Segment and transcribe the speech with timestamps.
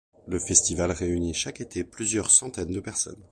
[0.27, 3.19] Le festival réunit chaque été plusieurs centaines de personnes.